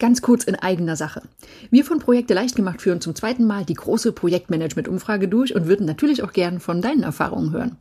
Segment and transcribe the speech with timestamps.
[0.00, 1.22] Ganz kurz in eigener Sache.
[1.70, 5.86] Wir von Projekte leicht gemacht führen zum zweiten Mal die große Projektmanagement-Umfrage durch und würden
[5.86, 7.76] natürlich auch gern von deinen Erfahrungen hören.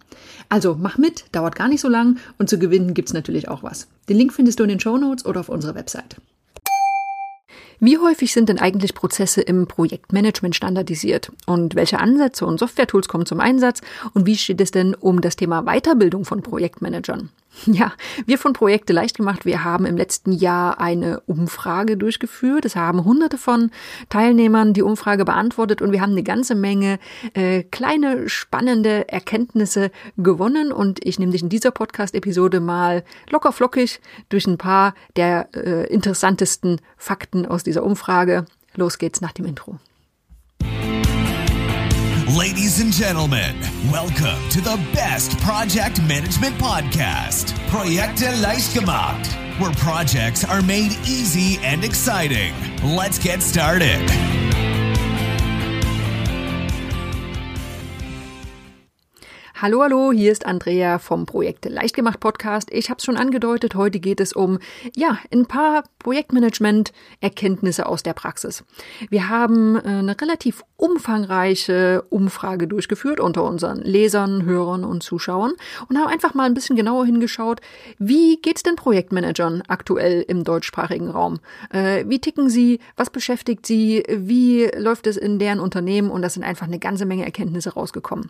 [0.49, 3.87] Also mach mit, dauert gar nicht so lang und zu gewinnen gibt's natürlich auch was.
[4.09, 6.15] Den Link findest du in den Show Notes oder auf unserer Website.
[7.79, 11.31] Wie häufig sind denn eigentlich Prozesse im Projektmanagement standardisiert?
[11.45, 13.81] Und welche Ansätze und Software-Tools kommen zum Einsatz?
[14.15, 17.29] Und wie steht es denn um das Thema Weiterbildung von Projektmanagern?
[17.65, 17.93] Ja,
[18.25, 19.45] wir von Projekte leicht gemacht.
[19.45, 22.65] Wir haben im letzten Jahr eine Umfrage durchgeführt.
[22.65, 23.71] Es haben hunderte von
[24.09, 26.99] Teilnehmern die Umfrage beantwortet und wir haben eine ganze Menge
[27.33, 30.71] äh, kleine, spannende Erkenntnisse gewonnen.
[30.71, 35.87] Und ich nehme dich in dieser Podcast-Episode mal locker flockig durch ein paar der äh,
[35.87, 38.45] interessantesten Fakten aus dieser Umfrage.
[38.75, 39.79] Los geht's nach dem Intro.
[42.35, 43.57] Ladies and gentlemen,
[43.89, 48.41] welcome to the best project management podcast, Projekte
[49.61, 52.53] where projects are made easy and exciting.
[52.83, 54.05] Let's get started.
[59.59, 62.69] Hallo, hallo, hier ist Andrea vom Projekte Leichtgemacht Podcast.
[62.71, 64.59] Ich habe es schon angedeutet, heute geht es um,
[64.95, 68.63] ja, ein paar Projektmanagement-Erkenntnisse aus der Praxis.
[69.09, 75.53] Wir haben äh, eine relativ umfangreiche Umfrage durchgeführt unter unseren Lesern, Hörern und Zuschauern
[75.89, 77.59] und haben einfach mal ein bisschen genauer hingeschaut,
[77.97, 81.39] wie geht's denn Projektmanagern aktuell im deutschsprachigen Raum?
[81.71, 82.79] Äh, wie ticken sie?
[82.95, 84.03] Was beschäftigt sie?
[84.07, 86.11] Wie läuft es in deren Unternehmen?
[86.11, 88.29] Und das sind einfach eine ganze Menge Erkenntnisse rausgekommen.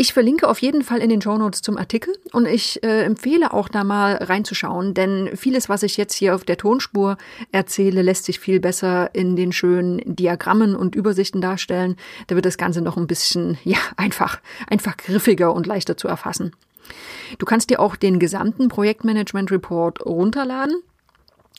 [0.00, 3.52] Ich verlinke auf jeden Fall in den Show Notes zum Artikel und ich äh, empfehle
[3.52, 7.18] auch da mal reinzuschauen, denn vieles, was ich jetzt hier auf der Tonspur
[7.50, 11.96] erzähle, lässt sich viel besser in den schönen Diagrammen und Übersichten darstellen.
[12.28, 16.52] Da wird das Ganze noch ein bisschen, ja, einfach, einfach griffiger und leichter zu erfassen.
[17.38, 20.76] Du kannst dir auch den gesamten Projektmanagement Report runterladen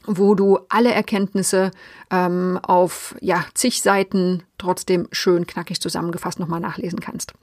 [0.06, 1.72] wo du alle Erkenntnisse
[2.10, 7.34] ähm, auf ja, zig Seiten trotzdem schön knackig zusammengefasst nochmal nachlesen kannst.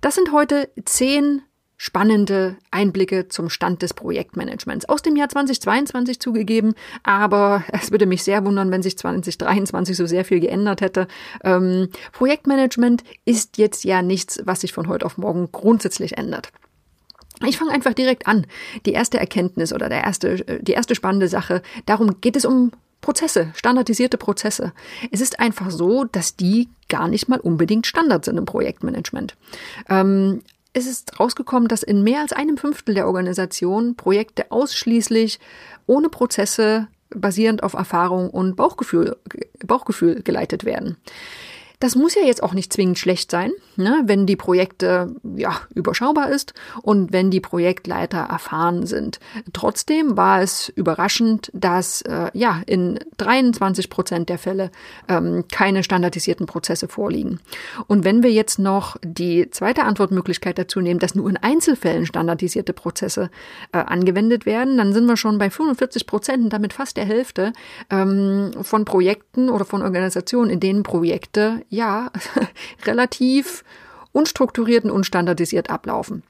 [0.00, 1.42] Das sind heute zehn
[1.78, 6.74] spannende Einblicke zum Stand des Projektmanagements aus dem Jahr 2022 zugegeben,
[7.04, 11.06] aber es würde mich sehr wundern, wenn sich 2023 so sehr viel geändert hätte.
[11.44, 16.50] Ähm, Projektmanagement ist jetzt ja nichts, was sich von heute auf morgen grundsätzlich ändert.
[17.46, 18.46] Ich fange einfach direkt an.
[18.86, 23.52] Die erste Erkenntnis oder der erste, die erste spannende Sache, darum geht es um Prozesse,
[23.54, 24.72] standardisierte Prozesse.
[25.12, 29.36] Es ist einfach so, dass die gar nicht mal unbedingt Standard sind im Projektmanagement.
[29.88, 35.38] Ähm, es ist rausgekommen, dass in mehr als einem Fünftel der Organisation Projekte ausschließlich
[35.86, 39.16] ohne Prozesse basierend auf Erfahrung und Bauchgefühl,
[39.64, 40.96] Bauchgefühl geleitet werden.
[41.80, 46.30] Das muss ja jetzt auch nicht zwingend schlecht sein, ne, wenn die Projekte ja überschaubar
[46.30, 49.20] ist und wenn die Projektleiter erfahren sind.
[49.52, 54.70] Trotzdem war es überraschend, dass äh, ja in 23 Prozent der Fälle
[55.08, 57.40] ähm, keine standardisierten Prozesse vorliegen.
[57.86, 62.72] Und wenn wir jetzt noch die zweite Antwortmöglichkeit dazu nehmen, dass nur in Einzelfällen standardisierte
[62.72, 63.30] Prozesse
[63.72, 67.52] äh, angewendet werden, dann sind wir schon bei 45 Prozent und damit fast der Hälfte
[67.90, 72.10] ähm, von Projekten oder von Organisationen, in denen Projekte ja,
[72.86, 73.64] relativ
[74.18, 76.24] unstrukturiert und unstandardisiert ablaufen.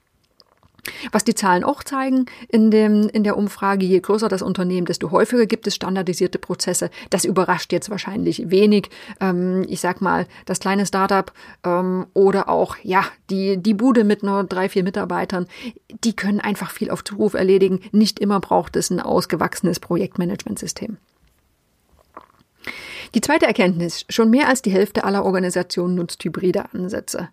[1.13, 5.11] Was die Zahlen auch zeigen in, dem, in der Umfrage, je größer das Unternehmen, desto
[5.11, 6.91] häufiger gibt es standardisierte Prozesse.
[7.11, 8.91] Das überrascht jetzt wahrscheinlich wenig.
[9.21, 11.31] Ähm, ich sag mal, das kleine Startup
[11.65, 15.47] ähm, oder auch ja die, die Bude mit nur drei, vier Mitarbeitern,
[16.05, 17.81] die können einfach viel auf Zuruf erledigen.
[17.93, 20.97] Nicht immer braucht es ein ausgewachsenes Projektmanagementsystem.
[23.15, 27.29] Die zweite Erkenntnis, schon mehr als die Hälfte aller Organisationen nutzt hybride Ansätze.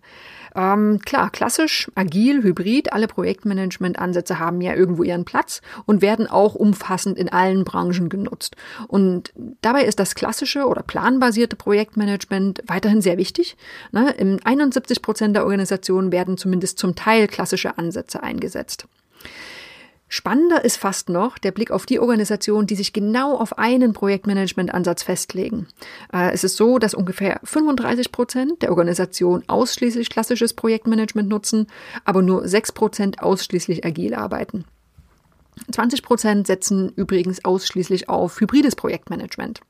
[0.56, 6.54] Ähm, klar, klassisch, agil, hybrid, alle Projektmanagement-Ansätze haben ja irgendwo ihren Platz und werden auch
[6.54, 8.56] umfassend in allen Branchen genutzt.
[8.88, 13.56] Und dabei ist das klassische oder planbasierte Projektmanagement weiterhin sehr wichtig.
[13.92, 14.10] Ne?
[14.12, 18.86] In 71 Prozent der Organisationen werden zumindest zum Teil klassische Ansätze eingesetzt.
[20.08, 25.02] Spannender ist fast noch der Blick auf die Organisationen, die sich genau auf einen Projektmanagement-Ansatz
[25.02, 25.66] festlegen.
[26.12, 31.66] Äh, es ist so, dass ungefähr 35 Prozent der Organisationen ausschließlich klassisches Projektmanagement nutzen,
[32.04, 34.64] aber nur 6 Prozent ausschließlich agil arbeiten.
[35.72, 39.60] 20 Prozent setzen übrigens ausschließlich auf hybrides Projektmanagement.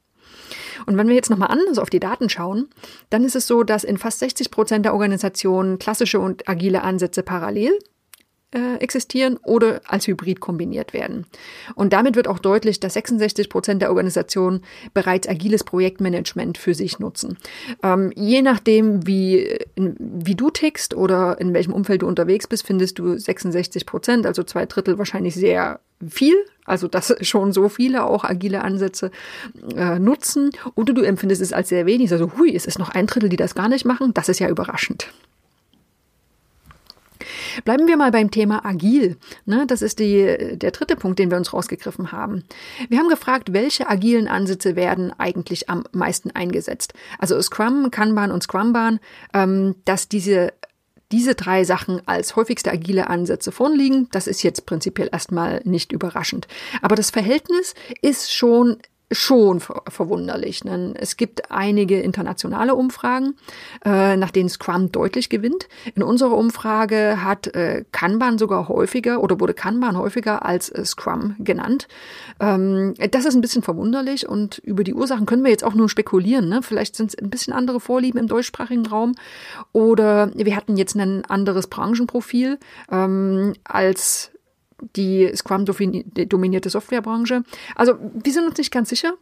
[0.85, 2.69] Und wenn wir jetzt nochmal anders auf die Daten schauen,
[3.09, 7.23] dann ist es so, dass in fast 60 Prozent der Organisationen klassische und agile Ansätze
[7.23, 7.79] parallel
[8.55, 11.27] äh, existieren oder als Hybrid kombiniert werden.
[11.75, 14.63] Und damit wird auch deutlich, dass 66 Prozent der Organisationen
[14.95, 17.39] bereits agiles Projektmanagement für sich nutzen.
[17.83, 22.99] Ähm, je nachdem, wie, wie du tickst oder in welchem Umfeld du unterwegs bist, findest
[22.99, 28.25] du 66 Prozent, also zwei Drittel wahrscheinlich sehr viel, also dass schon so viele auch
[28.25, 29.11] agile Ansätze
[29.75, 33.07] äh, nutzen, oder du empfindest es als sehr wenig, also hui, es ist noch ein
[33.07, 35.09] Drittel, die das gar nicht machen, das ist ja überraschend.
[37.65, 39.17] Bleiben wir mal beim Thema agil.
[39.45, 42.45] Ne, das ist die, der dritte Punkt, den wir uns rausgegriffen haben.
[42.89, 46.95] Wir haben gefragt, welche agilen Ansätze werden eigentlich am meisten eingesetzt.
[47.19, 49.01] Also Scrum, Kanban und Scrumban,
[49.33, 50.53] ähm, dass diese
[51.13, 54.09] diese drei Sachen als häufigste agile Ansätze vorliegen.
[54.11, 56.49] Das ist jetzt prinzipiell erstmal nicht überraschend.
[56.83, 58.79] Aber das Verhältnis ist schon
[59.13, 60.65] schon ver verwunderlich.
[60.65, 60.95] Ne?
[60.97, 63.35] Es gibt einige internationale Umfragen,
[63.85, 65.69] äh, nach denen Scrum deutlich gewinnt.
[65.95, 71.37] In unserer Umfrage hat äh, Kanban sogar häufiger oder wurde Kanban häufiger als äh, Scrum
[71.39, 71.87] genannt.
[72.41, 75.89] Ähm, das ist ein bisschen verwunderlich und über die Ursachen können wir jetzt auch nur
[75.89, 76.49] spekulieren.
[76.49, 76.63] Ne?
[76.63, 79.15] Vielleicht sind es ein bisschen andere Vorlieben im deutschsprachigen Raum
[79.73, 82.59] oder wir hatten jetzt ein anderes Branchenprofil
[82.91, 84.33] ähm, als
[84.97, 87.45] die Scrum-dominierte Softwarebranche.
[87.75, 89.15] Also wir sind uns nicht ganz sicher,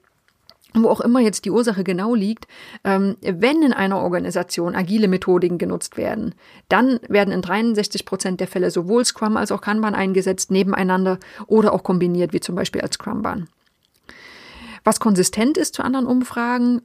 [0.74, 2.46] wo auch immer jetzt die Ursache genau liegt,
[2.82, 6.34] ähm, wenn in einer Organisation agile Methodiken genutzt werden,
[6.68, 11.72] dann werden in 63 Prozent der Fälle sowohl Scrum als auch Kanban eingesetzt, nebeneinander oder
[11.72, 13.48] auch kombiniert, wie zum Beispiel als Scrumban.
[14.82, 16.82] Was konsistent ist zu anderen Umfragen,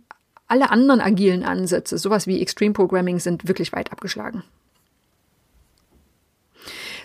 [0.47, 4.43] alle anderen agilen Ansätze, sowas wie Extreme Programming, sind wirklich weit abgeschlagen.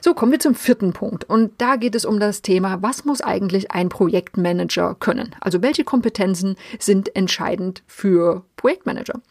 [0.05, 1.25] So, kommen wir zum vierten Punkt.
[1.31, 5.35] Und da geht es um das Thema, was muss eigentlich ein Projektmanager können?
[5.41, 9.23] Also welche Kompetenzen sind entscheidend für Projektmanager?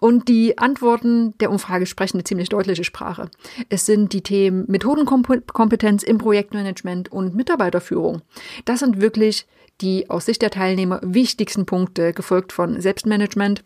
[0.00, 3.30] Und die Antworten der Umfrage sprechen eine ziemlich deutliche Sprache.
[3.68, 8.22] Es sind die Themen Methodenkompetenz im Projektmanagement und Mitarbeiterführung.
[8.64, 9.46] Das sind wirklich
[9.80, 13.62] die aus Sicht der Teilnehmer wichtigsten Punkte, gefolgt von Selbstmanagement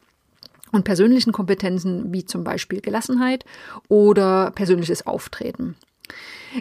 [0.70, 3.46] und persönlichen Kompetenzen wie zum Beispiel Gelassenheit
[3.88, 5.76] oder persönliches Auftreten.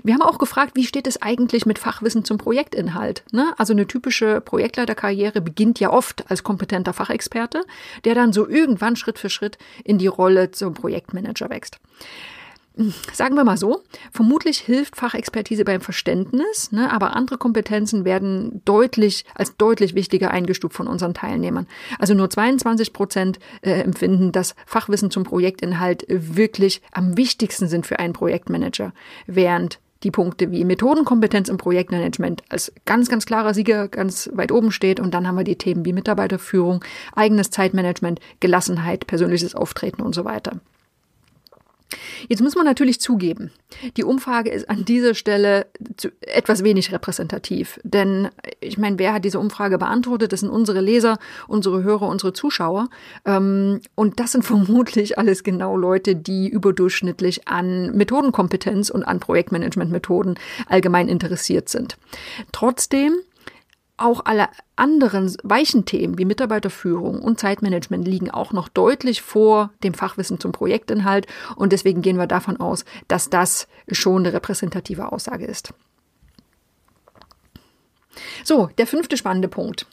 [0.04, 3.24] Wir haben auch gefragt, wie steht es eigentlich mit Fachwissen zum Projektinhalt?
[3.32, 3.54] Ne?
[3.58, 7.66] Also eine typische Projektleiterkarriere beginnt ja oft als kompetenter Fachexperte,
[8.06, 11.80] der dann so irgendwann Schritt für Schritt in die Rolle zum Projektmanager wächst.
[13.14, 13.82] Sagen wir mal so,
[14.14, 20.76] vermutlich hilft Fachexpertise beim Verständnis, ne, aber andere Kompetenzen werden deutlich als deutlich wichtiger eingestuft
[20.76, 21.68] von unseren Teilnehmern.
[22.00, 28.00] Also nur 22 Prozent äh, empfinden, dass Fachwissen zum Projektinhalt wirklich am wichtigsten sind für
[28.00, 28.94] einen Projektmanager,
[29.28, 34.72] während die Punkte wie Methodenkompetenz im Projektmanagement als ganz, ganz klarer Sieger ganz weit oben
[34.72, 35.00] steht.
[35.00, 36.84] Und dann haben wir die Themen wie Mitarbeiterführung,
[37.16, 40.62] eigenes Zeitmanagement, Gelassenheit, persönliches Auftreten und so weiter.
[42.28, 43.52] Jetzt muss man natürlich zugeben,
[43.98, 45.68] die Umfrage ist an dieser Stelle
[46.22, 47.80] etwas wenig repräsentativ.
[47.84, 48.30] Denn
[48.60, 50.32] ich meine, wer hat diese Umfrage beantwortet?
[50.32, 51.18] Das sind unsere Leser,
[51.48, 52.90] unsere Hörer, unsere Zuschauer.
[53.26, 60.36] Ähm, und das sind vermutlich alles genau Leute, die überdurchschnittlich an Methodenkompetenz und an Projektmanagementmethoden
[60.68, 61.98] allgemein interessiert sind.
[62.52, 63.14] Trotzdem
[64.04, 69.94] auch alle anderen weichen Themen wie Mitarbeiterführung und Zeitmanagement liegen auch noch deutlich vor dem
[69.94, 75.46] Fachwissen zum Projektinhalt und deswegen gehen wir davon aus, dass das schon eine repräsentative Aussage
[75.46, 75.74] ist.
[78.44, 79.86] So, der fünfte spannende Punkt.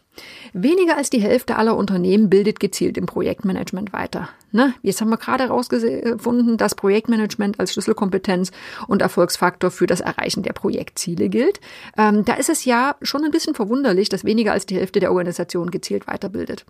[0.53, 4.29] Weniger als die Hälfte aller Unternehmen bildet gezielt im Projektmanagement weiter.
[4.51, 4.73] Ne?
[4.83, 8.51] Jetzt haben wir gerade herausgefunden, dass Projektmanagement als Schlüsselkompetenz
[8.87, 11.61] und Erfolgsfaktor für das Erreichen der Projektziele gilt.
[11.99, 15.11] Ähm, da ist es ja schon ein bisschen verwunderlich, dass weniger als die Hälfte der
[15.11, 16.65] Organisation gezielt weiterbildet.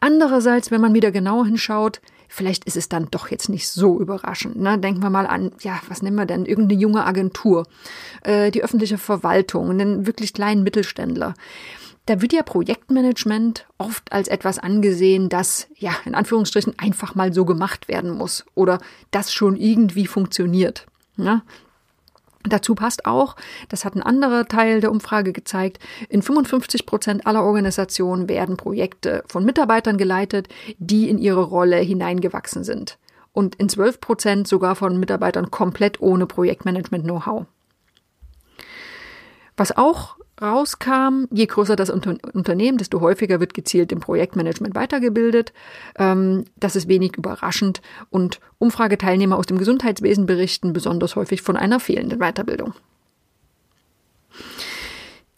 [0.00, 4.56] Andererseits, wenn man wieder genauer hinschaut, vielleicht ist es dann doch jetzt nicht so überraschend.
[4.56, 4.78] Ne?
[4.78, 6.44] Denken wir mal an, ja, was nennen wir denn?
[6.44, 7.66] Irgendeine junge Agentur,
[8.22, 11.34] äh, die öffentliche Verwaltung, einen wirklich kleinen Mittelständler.
[12.06, 17.44] Da wird ja Projektmanagement oft als etwas angesehen, das ja in Anführungsstrichen einfach mal so
[17.44, 18.78] gemacht werden muss oder
[19.10, 20.86] das schon irgendwie funktioniert.
[21.16, 21.42] Ja,
[22.46, 23.36] Dazu passt auch,
[23.70, 25.78] das hat ein anderer Teil der Umfrage gezeigt,
[26.10, 32.62] in 55 Prozent aller Organisationen werden Projekte von Mitarbeitern geleitet, die in ihre Rolle hineingewachsen
[32.62, 32.98] sind.
[33.32, 37.46] Und in 12 Prozent sogar von Mitarbeitern komplett ohne Projektmanagement-Know-how.
[39.56, 45.52] Was auch rauskam, je größer das Unter Unternehmen, desto häufiger wird gezielt im Projektmanagement weitergebildet.
[45.96, 51.80] Ähm, das ist wenig überraschend und Umfrageteilnehmer aus dem Gesundheitswesen berichten besonders häufig von einer
[51.80, 52.74] fehlenden Weiterbildung.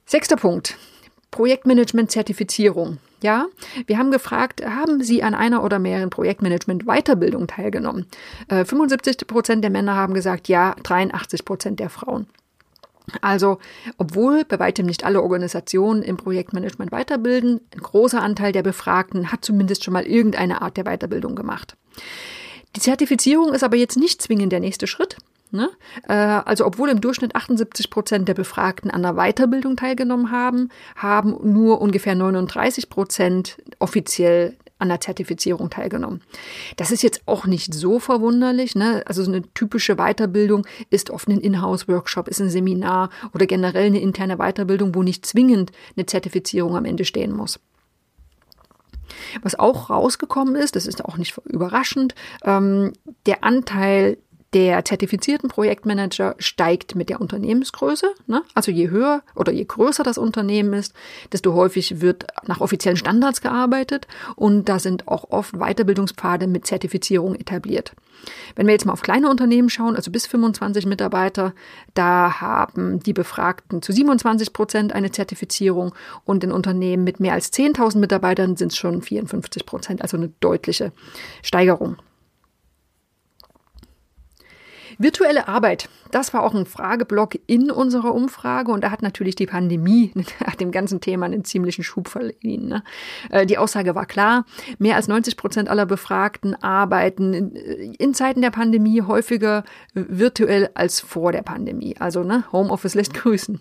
[0.07, 0.77] Sechster Punkt.
[1.31, 2.99] Projektmanagement-Zertifizierung.
[3.23, 3.47] Ja,
[3.87, 8.07] wir haben gefragt, haben Sie an einer oder mehreren Projektmanagement-Weiterbildungen teilgenommen?
[8.49, 12.27] Äh, 75 Prozent der Männer haben gesagt ja, 83 Prozent der Frauen.
[13.21, 13.59] Also,
[13.99, 19.45] obwohl bei weitem nicht alle Organisationen im Projektmanagement weiterbilden, ein großer Anteil der Befragten hat
[19.45, 21.77] zumindest schon mal irgendeine Art der Weiterbildung gemacht.
[22.75, 25.17] Die Zertifizierung ist aber jetzt nicht zwingend der nächste Schritt.
[25.53, 25.71] Ne?
[26.09, 31.37] Äh, also obwohl im Durchschnitt 78 Prozent der Befragten an der Weiterbildung teilgenommen haben, haben
[31.43, 36.23] nur ungefähr 39 Prozent offiziell an der Zertifizierung teilgenommen.
[36.77, 38.75] Das ist jetzt auch nicht so verwunderlich.
[38.75, 39.03] Ne?
[39.07, 44.01] Also so eine typische Weiterbildung ist oft ein Inhouse-Workshop, ist ein Seminar oder generell eine
[44.01, 47.59] interne Weiterbildung, wo nicht zwingend eine Zertifizierung am Ende stehen muss.
[49.43, 52.15] Was auch rausgekommen ist, das ist auch nicht überraschend,
[52.45, 52.93] ähm,
[53.27, 54.19] der Anteil
[54.55, 58.07] der zertifizierten Projektmanager steigt mit der Unternehmensgröße.
[58.27, 58.43] Ne?
[58.55, 60.95] Also je höher oder je größer das Unternehmen ist,
[61.33, 67.35] desto häufig wird nach offiziellen Standards gearbeitet und da sind auch oft Weiterbildungspfade mit Zertifizierung
[67.35, 67.93] etabliert.
[68.55, 71.53] Wenn wir jetzt mal auf kleine Unternehmen schauen, also bis 25 Mitarbeiter,
[71.95, 77.53] da haben die Befragten zu 27 Prozent eine Zertifizierung und in Unternehmen mit mehr als
[77.53, 80.93] 10.000 Mitarbeitern sind es schon 54 Prozent, also eine deutliche
[81.43, 81.97] Steigerung.
[84.99, 89.47] Virtuelle Arbeit, das war auch ein Frageblock in unserer Umfrage und da hat natürlich die
[89.47, 90.13] Pandemie
[90.61, 92.69] dem ganzen Thema einen ziemlichen Schub verliehen.
[92.69, 92.83] Ne?
[93.31, 94.47] Äh, die Aussage war klar,
[94.79, 97.53] mehr als 90 Prozent aller Befragten arbeiten
[97.99, 101.97] in Zeiten der Pandemie häufiger virtuell als vor der Pandemie.
[101.99, 103.61] Also ne, Homeoffice lässt grüßen.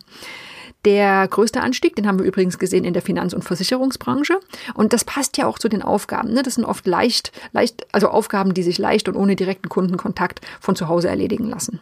[0.85, 4.39] Der größte Anstieg, den haben wir übrigens gesehen in der Finanz- und Versicherungsbranche.
[4.75, 6.31] Und das passt ja auch zu den Aufgaben.
[6.33, 6.43] Ne?
[6.43, 10.75] Das sind oft leicht, leicht, also Aufgaben, die sich leicht und ohne direkten Kundenkontakt von
[10.75, 11.79] zu Hause erledigen lassen.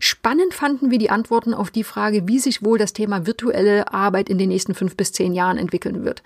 [0.00, 4.28] Spannend fanden wir die Antworten auf die Frage, wie sich wohl das Thema virtuelle Arbeit
[4.28, 6.22] in den nächsten fünf bis zehn Jahren entwickeln wird.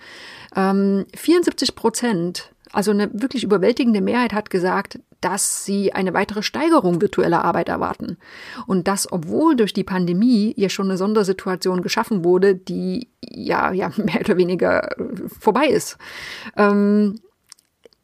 [0.55, 6.99] Ähm, 74 Prozent also eine wirklich überwältigende Mehrheit hat gesagt, dass sie eine weitere Steigerung
[6.99, 8.17] virtueller Arbeit erwarten.
[8.65, 13.91] Und das, obwohl durch die Pandemie ja schon eine Sondersituation geschaffen wurde, die ja, ja
[13.97, 15.97] mehr oder weniger äh, vorbei ist.
[16.57, 17.21] Ähm,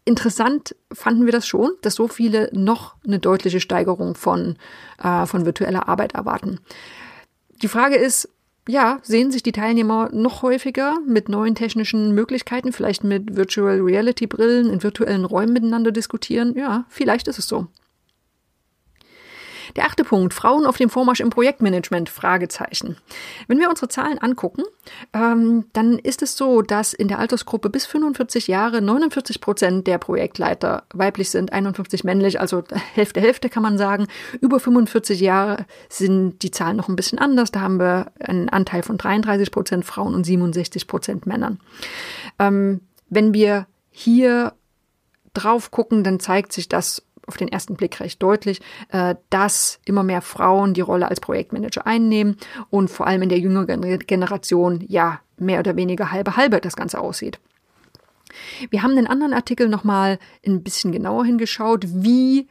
[0.06, 4.56] interessant fanden wir das schon, dass so viele noch eine deutliche Steigerung von,
[5.04, 6.60] äh, von virtueller Arbeit erwarten.
[7.62, 8.30] Die Frage ist,
[8.68, 14.28] ja, sehen sich die Teilnehmer noch häufiger mit neuen technischen Möglichkeiten, vielleicht mit Virtual Reality
[14.28, 16.56] Brillen in virtuellen Räumen miteinander diskutieren.
[16.56, 17.68] Ja, vielleicht ist es so.
[19.78, 22.98] Der achte Punkt, Frauen auf dem Vormarsch im Projektmanagement, Fragezeichen.
[23.48, 24.64] Wenn wir unsere Zahlen angucken,
[25.14, 30.00] ähm, dann ist es so, dass in der Altersgruppe bis 45 Jahre 49 Prozent der
[30.00, 32.64] Projektleiter weiblich sind, 51 männlich, also
[32.96, 34.08] Hälfte, Hälfte kann man sagen.
[34.42, 37.52] Über 45 Jahre sind die Zahlen noch ein bisschen anders.
[37.52, 41.60] Da haben wir einen Anteil von 33 Prozent Frauen und 67 Prozent Männern.
[42.40, 44.54] Ähm, wenn wir hier
[45.36, 50.04] drauf gucken, dann zeigt sich das auf den ersten Blick recht deutlich, äh, dass immer
[50.04, 52.38] mehr Frauen die Rolle als Projektmanager einnehmen
[52.70, 57.00] und vor allem in der jüngeren Generation ja mehr oder weniger halbe halbe das Ganze
[57.00, 57.40] aussieht.
[58.70, 62.48] Wir haben den anderen Artikel nochmal ein bisschen genauer hingeschaut, wie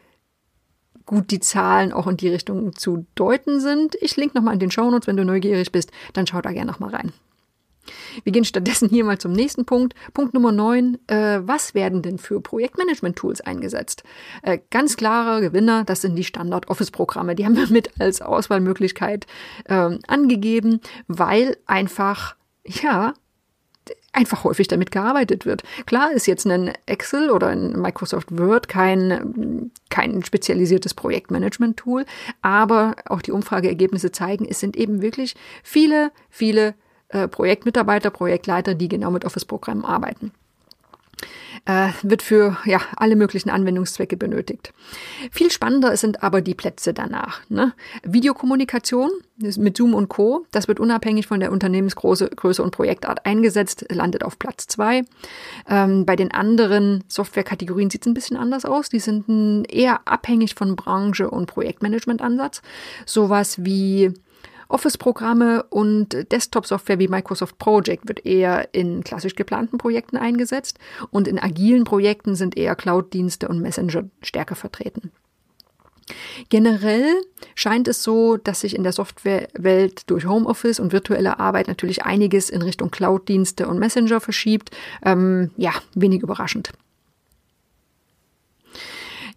[1.05, 3.97] gut die Zahlen auch in die Richtung zu deuten sind.
[4.01, 6.91] Ich link nochmal in den Shownotes, wenn du neugierig bist, dann schau da gerne nochmal
[6.91, 7.13] rein.
[8.25, 9.95] Wir gehen stattdessen hier mal zum nächsten Punkt.
[10.15, 10.99] Punkt Nummer 9.
[11.07, 14.03] Äh, was werden denn für Projektmanagement-Tools eingesetzt?
[14.43, 17.35] Äh, ganz klare Gewinner, das sind die Standard-Office-Programme.
[17.35, 19.27] Die haben wir mit als Auswahlmöglichkeit
[19.65, 23.15] äh, angegeben, weil einfach, ja,
[24.17, 25.63] einfach häufig damit gearbeitet wird.
[25.85, 32.07] Klar ist jetzt ein Excel oder ein Microsoft Word kein, kein spezialisiertes Projektmanagement-Tool,
[32.43, 36.75] aber auch die Umfrageergebnisse zeigen, es sind eben wirklich viele, viele
[37.09, 40.33] äh, Projektmitarbeiter, Projektleiter, die genau mit Office-Programmen arbeiten.
[41.65, 44.73] Äh, wird für ja, alle möglichen Anwendungszwecke benötigt.
[45.33, 47.41] Viel spannender sind aber die Plätze danach.
[47.49, 47.73] Ne?
[48.05, 53.87] Videokommunikation mit Zoom und Co., das wird unabhängig von der Unternehmensgröße Größe und Projektart eingesetzt,
[53.89, 55.05] landet auf Platz zwei.
[55.69, 58.89] Ähm, bei den anderen Softwarekategorien sieht es ein bisschen anders aus.
[58.89, 62.63] Die sind eher abhängig von Branche und Projektmanagement-Ansatz.
[63.07, 64.13] Sowas wie
[64.69, 70.79] Office-Programme und Desktop-Software wie Microsoft Project wird eher in klassisch geplanten Projekten eingesetzt
[71.11, 75.13] und in agilen Projekten sind eher Cloud-Dienste und Messenger stärker vertreten.
[76.49, 77.13] Generell
[77.55, 82.49] scheint es so, dass sich in der Softwarewelt durch Homeoffice und virtuelle Arbeit natürlich einiges
[82.49, 84.71] in Richtung Cloud-Dienste und Messenger verschiebt.
[85.05, 86.73] Ähm, ja, wenig überraschend.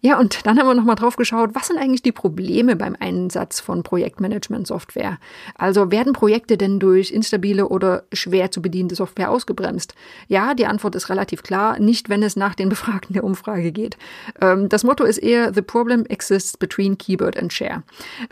[0.00, 3.60] Ja, und dann haben wir nochmal drauf geschaut, was sind eigentlich die Probleme beim Einsatz
[3.60, 5.18] von Projektmanagement-Software?
[5.56, 9.94] Also werden Projekte denn durch instabile oder schwer zu bedienende Software ausgebremst?
[10.28, 13.98] Ja, die Antwort ist relativ klar, nicht wenn es nach den Befragten der Umfrage geht.
[14.40, 17.82] Ähm, das Motto ist eher The problem exists between keyboard and share.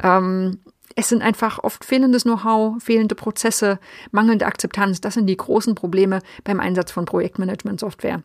[0.02, 0.58] Ähm,
[0.96, 3.78] es sind einfach oft fehlendes Know-how, fehlende Prozesse,
[4.10, 5.00] mangelnde Akzeptanz.
[5.00, 8.22] Das sind die großen Probleme beim Einsatz von Projektmanagement-Software.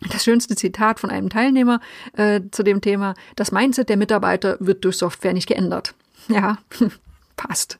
[0.00, 1.80] Das schönste Zitat von einem Teilnehmer
[2.16, 5.94] äh, zu dem Thema, das Mindset der Mitarbeiter wird durch Software nicht geändert.
[6.28, 6.58] Ja,
[7.36, 7.78] passt.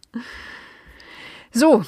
[1.52, 1.84] So,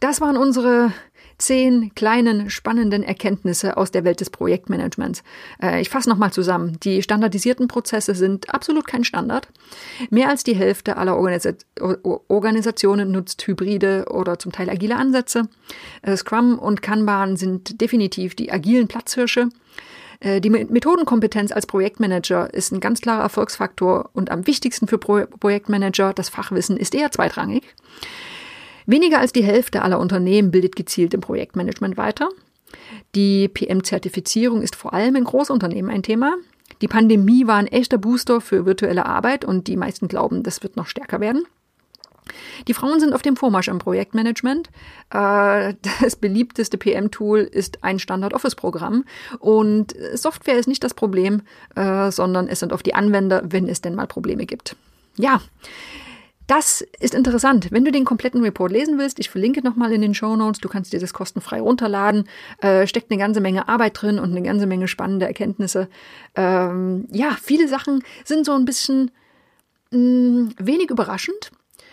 [0.00, 0.92] das waren unsere
[1.40, 5.22] zehn kleinen spannenden Erkenntnisse aus der Welt des Projektmanagements.
[5.62, 6.78] Äh, ich fasse nochmal zusammen.
[6.82, 9.48] Die standardisierten Prozesse sind absolut kein Standard.
[10.10, 11.52] Mehr als die Hälfte aller Organisa
[12.28, 15.48] Organisationen nutzt hybride oder zum Teil agile Ansätze.
[16.02, 19.48] Äh, Scrum und Kanban sind definitiv die agilen Platzhirsche.
[20.20, 25.24] Äh, die Methodenkompetenz als Projektmanager ist ein ganz klarer Erfolgsfaktor und am wichtigsten für Pro
[25.26, 27.74] Projektmanager, das Fachwissen ist eher zweitrangig.
[28.90, 32.28] Weniger als die Hälfte aller Unternehmen bildet gezielt im Projektmanagement weiter.
[33.14, 36.34] Die PM-Zertifizierung ist vor allem in Großunternehmen ein Thema.
[36.82, 40.76] Die Pandemie war ein echter Booster für virtuelle Arbeit und die meisten glauben, das wird
[40.76, 41.44] noch stärker werden.
[42.66, 44.70] Die Frauen sind auf dem Vormarsch im Projektmanagement.
[45.14, 49.04] Äh, das beliebteste PM-Tool ist ein Standard-Office-Programm
[49.38, 51.42] und Software ist nicht das Problem,
[51.76, 54.74] äh, sondern es sind oft die Anwender, wenn es denn mal Probleme gibt.
[55.16, 55.40] Ja,
[56.50, 57.68] das ist interessant.
[57.70, 60.68] Wenn du den kompletten Report lesen willst, ich verlinke nochmal in den Show Notes, du
[60.68, 62.24] kannst dir das kostenfrei runterladen.
[62.60, 65.88] Äh, steckt eine ganze Menge Arbeit drin und eine ganze Menge spannende Erkenntnisse.
[66.34, 69.12] Ähm, ja, viele Sachen sind so ein bisschen
[69.92, 71.52] mh, mm, wenig überraschend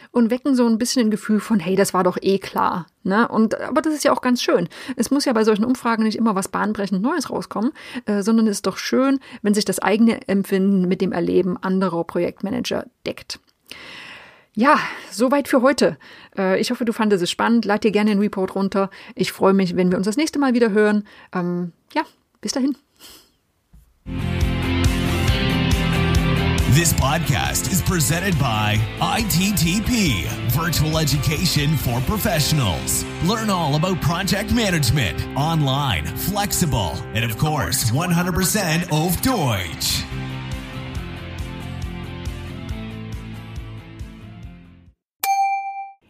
[0.10, 2.88] und wecken so ein bisschen ein Gefühl von, hey, das war doch eh klar.
[3.04, 3.28] Ne?
[3.28, 4.70] Und, aber das ist ja auch ganz schön.
[4.96, 7.74] Es muss ja bei solchen Umfragen nicht immer was bahnbrechend Neues rauskommen,
[8.06, 12.04] äh, sondern es ist doch schön, wenn sich das eigene Empfinden mit dem Erleben anderer
[12.06, 13.40] Projektmanager deckt.
[14.58, 14.80] Ja,
[15.12, 15.98] soweit für heute.
[16.36, 17.64] Äh, ich hoffe, du fandest es spannend.
[17.64, 18.90] Lad dir gerne den Report runter.
[19.14, 21.04] Ich freue mich, wenn wir uns das nächste Mal wieder hören.
[21.32, 22.02] Ähm, ja,
[22.42, 22.76] bis dahin.
[26.74, 33.06] This podcast is presented by ITTP, Virtual Education for Professionals.
[33.28, 40.04] Learn all about project management, online, flexible, and of course, 100% auf Deutsch.